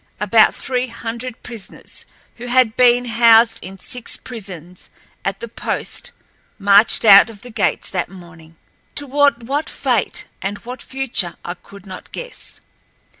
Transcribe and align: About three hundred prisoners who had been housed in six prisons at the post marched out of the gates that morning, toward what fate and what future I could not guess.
About 0.19 0.55
three 0.55 0.87
hundred 0.87 1.43
prisoners 1.43 2.05
who 2.37 2.47
had 2.47 2.75
been 2.75 3.05
housed 3.05 3.59
in 3.61 3.77
six 3.77 4.17
prisons 4.17 4.89
at 5.23 5.41
the 5.41 5.47
post 5.47 6.09
marched 6.57 7.05
out 7.05 7.29
of 7.29 7.43
the 7.43 7.51
gates 7.51 7.87
that 7.91 8.09
morning, 8.09 8.55
toward 8.95 9.47
what 9.47 9.69
fate 9.69 10.25
and 10.41 10.57
what 10.65 10.81
future 10.81 11.35
I 11.45 11.53
could 11.53 11.85
not 11.85 12.11
guess. 12.11 12.61